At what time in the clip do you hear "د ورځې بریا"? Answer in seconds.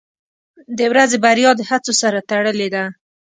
0.77-1.51